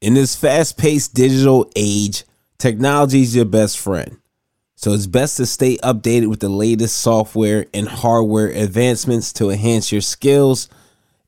In 0.00 0.14
this 0.14 0.34
fast 0.34 0.78
paced 0.78 1.12
digital 1.12 1.70
age, 1.76 2.24
technology 2.56 3.20
is 3.20 3.36
your 3.36 3.44
best 3.44 3.78
friend. 3.78 4.16
So 4.74 4.94
it's 4.94 5.06
best 5.06 5.36
to 5.36 5.44
stay 5.44 5.76
updated 5.78 6.28
with 6.28 6.40
the 6.40 6.48
latest 6.48 7.00
software 7.00 7.66
and 7.74 7.86
hardware 7.86 8.46
advancements 8.46 9.30
to 9.34 9.50
enhance 9.50 9.92
your 9.92 10.00
skills. 10.00 10.70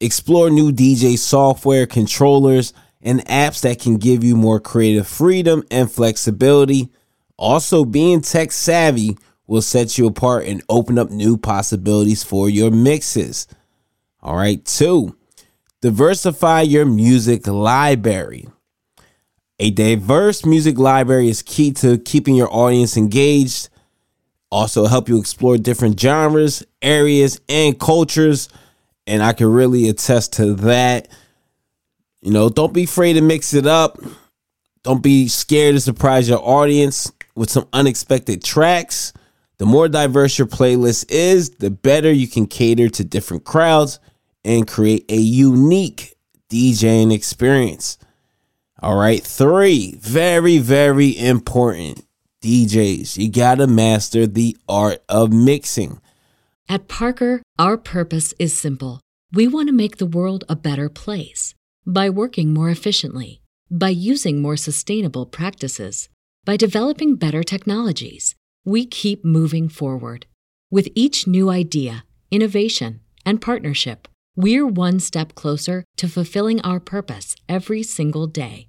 Explore 0.00 0.48
new 0.48 0.72
DJ 0.72 1.18
software, 1.18 1.86
controllers, 1.86 2.72
and 3.02 3.20
apps 3.26 3.60
that 3.60 3.80
can 3.80 3.98
give 3.98 4.24
you 4.24 4.34
more 4.34 4.60
creative 4.60 5.06
freedom 5.06 5.62
and 5.70 5.92
flexibility. 5.92 6.88
Also, 7.36 7.84
being 7.84 8.22
tech 8.22 8.50
savvy 8.50 9.18
will 9.46 9.60
set 9.60 9.98
you 9.98 10.06
apart 10.06 10.46
and 10.46 10.62
open 10.70 10.98
up 10.98 11.10
new 11.10 11.36
possibilities 11.36 12.24
for 12.24 12.48
your 12.48 12.70
mixes. 12.70 13.46
All 14.22 14.36
right, 14.36 14.64
two, 14.64 15.18
diversify 15.82 16.62
your 16.62 16.86
music 16.86 17.46
library. 17.46 18.48
A 19.60 19.70
diverse 19.70 20.44
music 20.44 20.78
library 20.78 21.28
is 21.28 21.42
key 21.42 21.72
to 21.74 21.98
keeping 21.98 22.34
your 22.34 22.52
audience 22.52 22.96
engaged. 22.96 23.68
Also, 24.50 24.86
help 24.86 25.08
you 25.08 25.18
explore 25.18 25.58
different 25.58 25.98
genres, 25.98 26.64
areas, 26.82 27.40
and 27.48 27.78
cultures. 27.78 28.48
And 29.06 29.22
I 29.22 29.32
can 29.32 29.46
really 29.46 29.88
attest 29.88 30.32
to 30.34 30.54
that. 30.54 31.08
You 32.20 32.32
know, 32.32 32.48
don't 32.48 32.72
be 32.72 32.84
afraid 32.84 33.12
to 33.14 33.20
mix 33.20 33.54
it 33.54 33.66
up. 33.66 33.98
Don't 34.82 35.02
be 35.02 35.28
scared 35.28 35.74
to 35.76 35.80
surprise 35.80 36.28
your 36.28 36.40
audience 36.40 37.10
with 37.36 37.50
some 37.50 37.68
unexpected 37.72 38.42
tracks. 38.42 39.12
The 39.58 39.66
more 39.66 39.88
diverse 39.88 40.36
your 40.36 40.48
playlist 40.48 41.10
is, 41.10 41.50
the 41.50 41.70
better 41.70 42.10
you 42.12 42.26
can 42.26 42.46
cater 42.46 42.88
to 42.88 43.04
different 43.04 43.44
crowds 43.44 44.00
and 44.44 44.66
create 44.66 45.04
a 45.08 45.16
unique 45.16 46.16
DJing 46.50 47.14
experience. 47.14 47.98
All 48.84 48.96
right. 48.96 49.24
Three, 49.24 49.94
very, 49.98 50.58
very 50.58 51.16
important 51.16 52.04
DJs. 52.42 53.16
You 53.16 53.30
got 53.30 53.54
to 53.54 53.66
master 53.66 54.26
the 54.26 54.58
art 54.68 55.02
of 55.08 55.32
mixing. 55.32 56.02
At 56.68 56.86
Parker, 56.86 57.40
our 57.58 57.78
purpose 57.78 58.34
is 58.38 58.54
simple. 58.54 59.00
We 59.32 59.48
want 59.48 59.70
to 59.70 59.72
make 59.72 59.96
the 59.96 60.04
world 60.04 60.44
a 60.50 60.54
better 60.54 60.90
place 60.90 61.54
by 61.86 62.10
working 62.10 62.52
more 62.52 62.68
efficiently, 62.68 63.40
by 63.70 63.88
using 63.88 64.42
more 64.42 64.58
sustainable 64.58 65.24
practices, 65.24 66.10
by 66.44 66.58
developing 66.58 67.16
better 67.16 67.42
technologies. 67.42 68.34
We 68.66 68.84
keep 68.84 69.24
moving 69.24 69.70
forward. 69.70 70.26
With 70.70 70.90
each 70.94 71.26
new 71.26 71.48
idea, 71.48 72.04
innovation, 72.30 73.00
and 73.24 73.40
partnership, 73.40 74.08
we're 74.36 74.66
one 74.66 75.00
step 75.00 75.34
closer 75.34 75.84
to 75.96 76.06
fulfilling 76.06 76.60
our 76.60 76.80
purpose 76.80 77.34
every 77.48 77.82
single 77.82 78.26
day. 78.26 78.68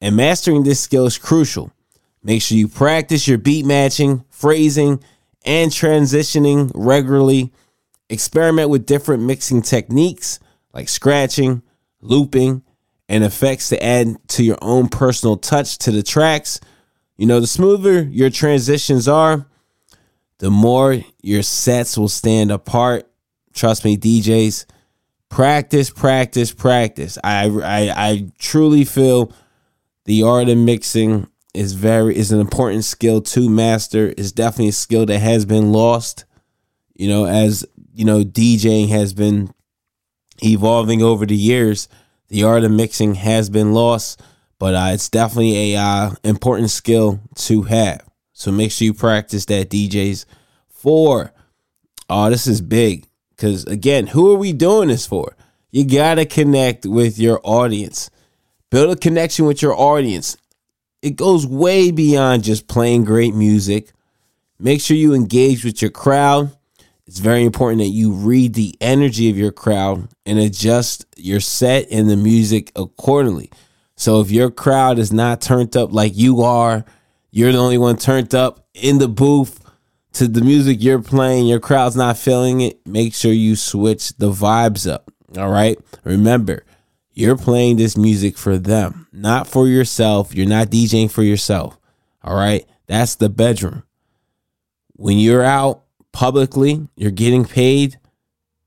and 0.00 0.16
mastering 0.16 0.62
this 0.62 0.80
skill 0.80 1.06
is 1.06 1.18
crucial. 1.18 1.72
Make 2.22 2.42
sure 2.42 2.58
you 2.58 2.68
practice 2.68 3.26
your 3.26 3.38
beat 3.38 3.64
matching, 3.64 4.24
phrasing, 4.30 5.02
and 5.44 5.70
transitioning 5.70 6.70
regularly. 6.74 7.52
Experiment 8.10 8.70
with 8.70 8.86
different 8.86 9.22
mixing 9.22 9.62
techniques 9.62 10.40
like 10.72 10.88
scratching, 10.88 11.62
looping, 12.00 12.62
and 13.08 13.24
effects 13.24 13.70
to 13.70 13.82
add 13.82 14.16
to 14.28 14.44
your 14.44 14.58
own 14.62 14.88
personal 14.88 15.36
touch 15.36 15.78
to 15.78 15.90
the 15.90 16.02
tracks. 16.02 16.60
You 17.16 17.26
know, 17.26 17.40
the 17.40 17.46
smoother 17.46 18.02
your 18.02 18.30
transitions 18.30 19.08
are, 19.08 19.46
the 20.38 20.50
more 20.50 21.00
your 21.22 21.42
sets 21.42 21.98
will 21.98 22.08
stand 22.08 22.52
apart. 22.52 23.10
Trust 23.54 23.84
me, 23.84 23.96
DJs, 23.96 24.66
practice, 25.28 25.90
practice, 25.90 26.52
practice. 26.52 27.18
I 27.24 27.48
I, 27.48 28.08
I 28.08 28.28
truly 28.38 28.84
feel 28.84 29.32
the 30.08 30.22
art 30.22 30.48
of 30.48 30.56
mixing 30.56 31.28
is 31.52 31.74
very 31.74 32.16
is 32.16 32.32
an 32.32 32.40
important 32.40 32.82
skill 32.82 33.20
to 33.20 33.50
master. 33.50 34.14
It's 34.16 34.32
definitely 34.32 34.68
a 34.68 34.72
skill 34.72 35.04
that 35.04 35.18
has 35.18 35.44
been 35.44 35.70
lost. 35.70 36.24
You 36.94 37.08
know, 37.08 37.26
as 37.26 37.66
you 37.92 38.06
know, 38.06 38.24
DJing 38.24 38.88
has 38.88 39.12
been 39.12 39.52
evolving 40.42 41.02
over 41.02 41.26
the 41.26 41.36
years. 41.36 41.90
The 42.28 42.42
art 42.44 42.64
of 42.64 42.70
mixing 42.70 43.16
has 43.16 43.50
been 43.50 43.74
lost, 43.74 44.22
but 44.58 44.74
uh, 44.74 44.92
it's 44.94 45.10
definitely 45.10 45.74
a 45.74 45.78
uh, 45.78 46.10
important 46.24 46.70
skill 46.70 47.20
to 47.34 47.62
have. 47.64 48.08
So 48.32 48.50
make 48.50 48.72
sure 48.72 48.86
you 48.86 48.94
practice 48.94 49.44
that, 49.44 49.68
DJs. 49.68 50.24
Four, 50.68 51.34
oh, 52.08 52.30
this 52.30 52.46
is 52.46 52.62
big 52.62 53.04
because 53.36 53.66
again, 53.66 54.06
who 54.06 54.32
are 54.32 54.38
we 54.38 54.54
doing 54.54 54.88
this 54.88 55.06
for? 55.06 55.36
You 55.70 55.84
gotta 55.84 56.24
connect 56.24 56.86
with 56.86 57.18
your 57.18 57.42
audience. 57.44 58.08
Build 58.70 58.90
a 58.90 58.96
connection 58.96 59.46
with 59.46 59.62
your 59.62 59.74
audience. 59.74 60.36
It 61.00 61.16
goes 61.16 61.46
way 61.46 61.90
beyond 61.90 62.44
just 62.44 62.68
playing 62.68 63.04
great 63.04 63.34
music. 63.34 63.92
Make 64.58 64.80
sure 64.80 64.96
you 64.96 65.14
engage 65.14 65.64
with 65.64 65.80
your 65.80 65.90
crowd. 65.90 66.54
it's 67.06 67.20
very 67.20 67.44
important 67.44 67.78
that 67.78 67.88
you 67.88 68.12
read 68.12 68.52
the 68.52 68.76
energy 68.82 69.30
of 69.30 69.38
your 69.38 69.52
crowd 69.52 70.08
and 70.26 70.38
adjust 70.38 71.06
your 71.16 71.40
set 71.40 71.86
and 71.90 72.10
the 72.10 72.16
music 72.16 72.70
accordingly. 72.76 73.50
So 73.96 74.20
if 74.20 74.30
your 74.30 74.50
crowd 74.50 74.98
is 74.98 75.12
not 75.12 75.40
turned 75.40 75.74
up 75.74 75.92
like 75.92 76.14
you 76.14 76.42
are, 76.42 76.84
you're 77.30 77.52
the 77.52 77.58
only 77.58 77.78
one 77.78 77.96
turned 77.96 78.34
up 78.34 78.66
in 78.74 78.98
the 78.98 79.08
booth 79.08 79.64
to 80.14 80.28
the 80.28 80.42
music 80.42 80.78
you're 80.80 81.00
playing, 81.00 81.46
your 81.46 81.60
crowd's 81.60 81.96
not 81.96 82.18
feeling 82.18 82.60
it, 82.60 82.86
make 82.86 83.14
sure 83.14 83.32
you 83.32 83.56
switch 83.56 84.14
the 84.18 84.30
vibes 84.30 84.90
up. 84.90 85.10
All 85.38 85.50
right? 85.50 85.78
Remember, 86.04 86.64
you're 87.18 87.36
playing 87.36 87.76
this 87.76 87.96
music 87.96 88.38
for 88.38 88.58
them, 88.58 89.08
not 89.12 89.48
for 89.48 89.66
yourself. 89.66 90.36
You're 90.36 90.46
not 90.46 90.68
DJing 90.68 91.10
for 91.10 91.24
yourself. 91.24 91.76
All 92.22 92.36
right? 92.36 92.64
That's 92.86 93.16
the 93.16 93.28
bedroom. 93.28 93.82
When 94.92 95.18
you're 95.18 95.42
out 95.42 95.82
publicly, 96.12 96.86
you're 96.94 97.10
getting 97.10 97.44
paid, 97.44 97.98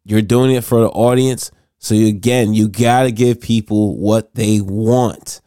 you're 0.03 0.21
doing 0.21 0.51
it 0.51 0.65
for 0.65 0.81
the 0.81 0.89
audience. 0.89 1.49
So 1.77 1.95
you, 1.95 2.07
again, 2.07 2.53
you 2.53 2.67
got 2.67 3.03
to 3.03 3.13
give 3.13 3.39
people 3.39 3.97
what 3.97 4.35
they 4.35 4.59
want. 4.59 5.39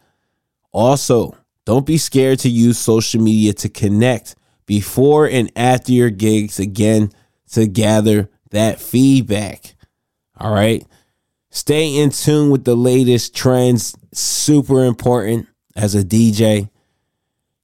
Also, 0.72 1.36
don't 1.66 1.84
be 1.84 1.98
scared 1.98 2.38
to 2.38 2.48
use 2.48 2.78
social 2.78 3.20
media 3.20 3.52
to 3.52 3.68
connect 3.68 4.34
before 4.64 5.28
and 5.28 5.52
after 5.54 5.92
your 5.92 6.08
gigs 6.08 6.58
again 6.58 7.12
to 7.52 7.66
gather 7.66 8.30
that 8.50 8.80
feedback. 8.80 9.74
All 10.38 10.54
right. 10.54 10.86
Stay 11.54 11.98
in 11.98 12.10
tune 12.10 12.50
with 12.50 12.64
the 12.64 12.74
latest 12.74 13.32
trends. 13.32 13.96
Super 14.12 14.84
important 14.84 15.46
as 15.76 15.94
a 15.94 16.02
DJ. 16.02 16.68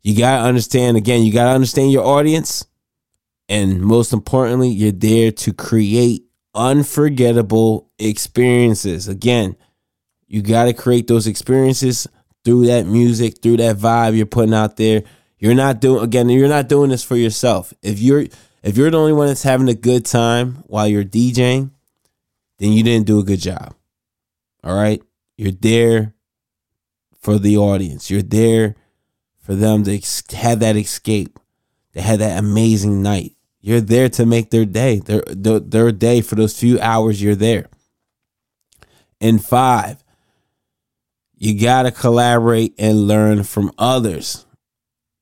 You 0.02 0.16
got 0.16 0.38
to 0.38 0.44
understand, 0.44 0.96
again, 0.96 1.24
you 1.24 1.32
got 1.32 1.46
to 1.46 1.50
understand 1.50 1.90
your 1.90 2.06
audience. 2.06 2.64
And 3.48 3.80
most 3.80 4.12
importantly, 4.12 4.68
you're 4.68 4.92
there 4.92 5.32
to 5.32 5.52
create 5.52 6.22
unforgettable 6.54 7.90
experiences. 7.98 9.08
Again, 9.08 9.56
you 10.28 10.40
got 10.40 10.66
to 10.66 10.72
create 10.72 11.08
those 11.08 11.26
experiences 11.26 12.06
through 12.44 12.66
that 12.66 12.86
music, 12.86 13.42
through 13.42 13.56
that 13.56 13.76
vibe 13.76 14.16
you're 14.16 14.24
putting 14.24 14.54
out 14.54 14.76
there. 14.76 15.02
You're 15.40 15.54
not 15.54 15.80
doing 15.80 16.04
again, 16.04 16.28
you're 16.28 16.48
not 16.48 16.68
doing 16.68 16.90
this 16.90 17.02
for 17.02 17.16
yourself. 17.16 17.74
If 17.82 17.98
you're 17.98 18.26
if 18.62 18.76
you're 18.76 18.90
the 18.92 18.98
only 18.98 19.14
one 19.14 19.26
that's 19.26 19.42
having 19.42 19.68
a 19.68 19.74
good 19.74 20.06
time 20.06 20.62
while 20.68 20.86
you're 20.86 21.04
DJing, 21.04 21.72
then 22.58 22.72
you 22.72 22.84
didn't 22.84 23.08
do 23.08 23.18
a 23.18 23.24
good 23.24 23.40
job. 23.40 23.74
All 24.62 24.74
right? 24.74 25.02
You're 25.36 25.52
there 25.52 26.14
for 27.18 27.38
the 27.38 27.56
audience. 27.56 28.10
You're 28.10 28.22
there 28.22 28.76
for 29.38 29.54
them 29.54 29.84
to 29.84 30.00
have 30.36 30.60
that 30.60 30.76
escape. 30.76 31.38
They 31.92 32.00
had 32.02 32.20
that 32.20 32.38
amazing 32.38 33.02
night. 33.02 33.36
You're 33.60 33.80
there 33.80 34.08
to 34.10 34.24
make 34.24 34.50
their 34.50 34.64
day, 34.64 35.00
their, 35.00 35.22
their, 35.26 35.60
their 35.60 35.92
day 35.92 36.20
for 36.20 36.34
those 36.34 36.58
few 36.58 36.80
hours 36.80 37.22
you're 37.22 37.34
there. 37.34 37.66
And 39.20 39.44
five, 39.44 40.02
you 41.36 41.60
got 41.60 41.82
to 41.82 41.90
collaborate 41.90 42.74
and 42.78 43.06
learn 43.06 43.44
from 43.44 43.72
others. 43.78 44.46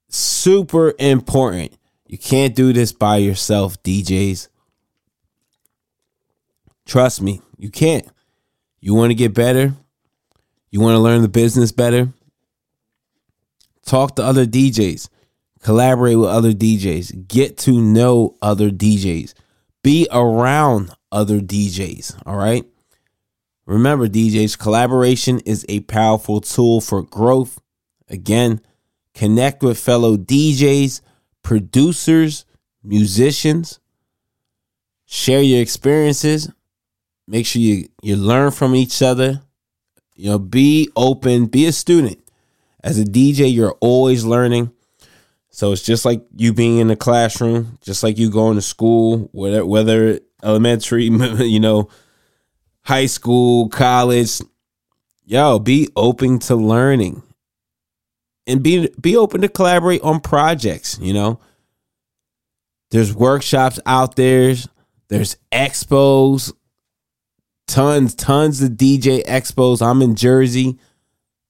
Super 0.08 0.94
important. 0.99 1.73
You 2.06 2.19
can't 2.19 2.55
do 2.55 2.73
this 2.73 2.93
by 2.93 3.19
yourself, 3.19 3.82
DJs. 3.82 4.49
Trust 6.87 7.20
me, 7.20 7.43
you 7.58 7.70
can't. 7.70 8.08
You 8.81 8.95
want 8.95 9.11
to 9.11 9.15
get 9.15 9.35
better? 9.35 9.75
You 10.71 10.81
want 10.81 10.95
to 10.95 11.01
learn 11.01 11.23
the 11.23 11.29
business 11.29 11.73
better? 11.73 12.13
Talk 13.85 14.17
to 14.17 14.25
other 14.25 14.47
DJs 14.47 15.09
collaborate 15.61 16.19
with 16.19 16.29
other 16.29 16.53
DJs, 16.53 17.29
get 17.29 17.59
to 17.59 17.81
know 17.81 18.37
other 18.41 18.71
DJs, 18.71 19.35
be 19.83 20.09
around 20.13 20.91
other 21.11 21.41
DJs. 21.41 22.23
All 22.27 22.37
right. 22.37 22.65
Remember, 23.67 24.09
DJs, 24.09 24.59
collaboration 24.59 25.41
is 25.41 25.67
a 25.69 25.81
powerful 25.81 26.41
tool 26.41 26.81
for 26.81 27.03
growth. 27.03 27.61
Again, 28.09 28.63
connect 29.15 29.63
with 29.63 29.79
fellow 29.79 30.17
DJs, 30.17 31.03
producers, 31.43 32.47
musicians, 32.83 33.79
share 35.05 35.43
your 35.43 35.61
experiences. 35.61 36.51
Make 37.29 37.45
sure 37.45 37.61
you, 37.61 37.91
you 38.01 38.17
learn 38.17 38.51
from 38.53 38.75
each 38.75 39.03
other. 39.03 39.43
You 40.17 40.31
know, 40.31 40.39
be 40.39 40.91
open, 40.97 41.45
be 41.45 41.67
a 41.67 41.73
student. 41.73 42.19
As 42.83 42.99
a 42.99 43.05
DJ, 43.05 43.53
you're 43.53 43.77
always 43.81 44.25
learning. 44.25 44.73
So 45.51 45.73
it's 45.73 45.83
just 45.83 46.07
like 46.07 46.25
you 46.37 46.55
being 46.55 46.79
in 46.79 46.89
the 46.89 46.97
classroom, 46.97 47.77
just 47.83 48.03
like 48.03 48.17
you 48.17 48.31
going 48.31 48.55
to 48.55 48.63
school, 48.63 49.29
whether 49.33 49.67
whether 49.67 50.21
elementary, 50.43 51.05
you 51.45 51.61
know, 51.61 51.91
high 52.83 53.07
school, 53.07 53.69
college. 53.69 54.41
Yo, 55.27 55.59
be 55.59 55.91
open 55.97 56.39
to 56.39 56.57
learning. 56.57 57.23
And 58.47 58.63
be 58.63 58.89
be 58.99 59.17
open 59.19 59.43
to 59.43 59.49
collaborate 59.49 60.01
on 60.01 60.21
projects, 60.21 60.99
you 60.99 61.13
know. 61.13 61.41
There's 62.91 63.15
workshops 63.15 63.79
out 63.85 64.17
there, 64.17 64.55
there's 65.09 65.37
expos, 65.53 66.53
tons, 67.69 68.15
tons 68.17 68.61
of 68.62 68.73
DJ 68.73 69.25
expos. 69.26 69.81
I'm 69.81 70.03
in 70.03 70.17
Jersey. 70.17 70.79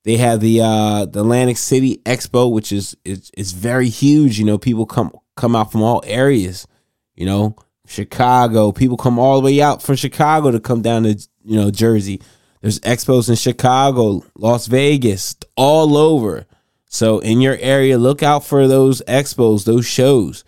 They 0.04 0.18
have 0.18 0.40
the 0.40 0.60
uh 0.60 1.06
the 1.06 1.20
Atlantic 1.20 1.56
City 1.56 1.98
Expo, 2.04 2.52
which 2.52 2.72
is 2.72 2.96
is 3.04 3.30
is 3.36 3.52
very 3.52 3.88
huge. 3.88 4.38
You 4.38 4.44
know, 4.44 4.58
people 4.58 4.84
come 4.84 5.12
come 5.36 5.56
out 5.56 5.72
from 5.72 5.82
all 5.82 6.02
areas. 6.06 6.66
You 7.14 7.26
know, 7.26 7.56
Chicago. 7.86 8.72
People 8.72 8.96
come 8.96 9.18
all 9.18 9.40
the 9.40 9.44
way 9.44 9.60
out 9.60 9.82
from 9.82 9.96
Chicago 9.96 10.50
to 10.50 10.60
come 10.60 10.82
down 10.82 11.04
to 11.04 11.14
you 11.44 11.56
know 11.56 11.70
Jersey. 11.70 12.20
There's 12.60 12.80
expos 12.80 13.28
in 13.28 13.36
Chicago, 13.36 14.24
Las 14.36 14.66
Vegas, 14.66 15.36
all 15.56 15.96
over. 15.96 16.46
So 16.86 17.18
in 17.20 17.40
your 17.40 17.56
area, 17.60 17.98
look 17.98 18.22
out 18.22 18.44
for 18.44 18.66
those 18.66 19.02
expos, 19.02 19.64
those 19.64 19.86
shows, 19.86 20.44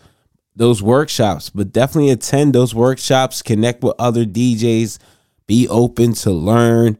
those 0.56 0.82
workshops. 0.82 1.50
But 1.50 1.72
definitely 1.72 2.10
attend 2.10 2.54
those 2.54 2.74
workshops. 2.74 3.42
Connect 3.42 3.82
with 3.82 3.94
other 3.98 4.24
DJs. 4.24 4.98
Be 5.50 5.66
open 5.66 6.12
to 6.22 6.30
learn 6.30 6.96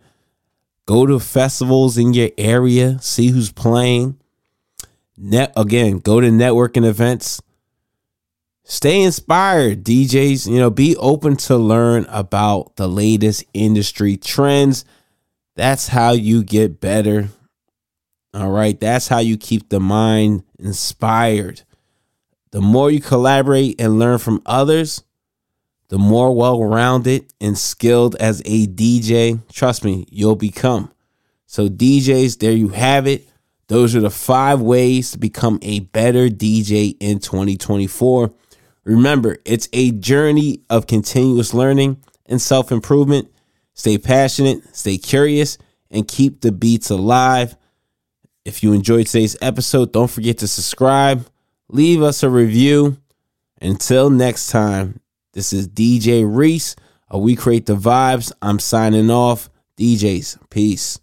Go 0.91 1.07
to 1.07 1.21
festivals 1.21 1.97
in 1.97 2.15
your 2.15 2.31
area, 2.37 2.99
see 3.01 3.29
who's 3.29 3.53
playing. 3.53 4.19
Net 5.17 5.53
again, 5.57 6.01
go 6.01 6.21
to 6.21 6.27
networking 6.31 6.85
events. 6.85 7.41
Stay 8.65 9.01
inspired, 9.01 9.85
DJs. 9.85 10.51
You 10.51 10.59
know, 10.59 10.69
be 10.69 10.97
open 10.97 11.37
to 11.47 11.57
learn 11.57 12.07
about 12.09 12.75
the 12.75 12.89
latest 12.89 13.45
industry 13.55 14.17
trends. 14.17 14.85
That's 15.55 15.87
how 15.87 16.11
you 16.11 16.43
get 16.43 16.81
better. 16.81 17.29
All 18.35 18.51
right, 18.51 18.81
that's 18.81 19.07
how 19.07 19.21
you 19.21 19.37
keep 19.37 19.69
the 19.69 19.79
mind 19.79 20.43
inspired. 20.59 21.63
The 22.51 22.61
more 22.61 22.91
you 22.91 23.01
collaborate 23.01 23.81
and 23.81 24.01
learn 24.01 24.19
from 24.19 24.43
others, 24.45 25.05
the 25.91 25.99
more 25.99 26.35
well 26.35 26.63
rounded 26.63 27.33
and 27.41 27.59
skilled 27.59 28.15
as 28.17 28.41
a 28.45 28.67
DJ, 28.69 29.41
trust 29.53 29.85
me, 29.85 30.07
you'll 30.09 30.37
become. 30.37 30.91
So, 31.47 31.69
DJs, 31.69 32.39
there 32.39 32.53
you 32.53 32.69
have 32.69 33.09
it. 33.09 33.29
Those 33.67 33.97
are 33.97 34.01
the 34.01 34.09
five 34.09 34.61
ways 34.61 35.11
to 35.11 35.19
become 35.19 35.59
a 35.63 35.81
better 35.81 36.29
DJ 36.29 36.97
in 37.01 37.19
2024. 37.19 38.33
Remember, 38.85 39.39
it's 39.45 39.69
a 39.73 39.91
journey 39.91 40.61
of 40.71 40.87
continuous 40.87 41.53
learning 41.53 42.01
and 42.27 42.41
self 42.41 42.71
improvement. 42.71 43.29
Stay 43.75 43.99
passionate, 43.99 44.77
stay 44.77 44.97
curious, 44.97 45.59
and 45.91 46.07
keep 46.07 46.41
the 46.41 46.53
beats 46.53 46.91
alive. 46.91 47.57
If 48.45 48.63
you 48.63 48.73
enjoyed 48.73 49.09
today's 49.09 49.37
episode, 49.43 49.93
don't 49.93 50.11
forget 50.11 50.39
to 50.39 50.47
subscribe, 50.47 51.27
leave 51.69 52.01
us 52.01 52.23
a 52.23 52.31
review. 52.31 52.97
Until 53.61 54.09
next 54.09 54.51
time, 54.51 55.01
this 55.33 55.53
is 55.53 55.69
DJ 55.69 56.25
Reese. 56.27 56.77
Uh, 57.13 57.19
we 57.19 57.35
create 57.37 57.67
the 57.67 57.77
vibes. 57.77 58.33
I'm 58.43 58.59
signing 58.59 59.11
off. 59.11 59.49
DJs, 59.77 60.39
peace. 60.51 61.01